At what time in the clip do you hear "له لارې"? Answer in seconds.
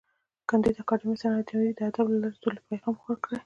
2.11-2.35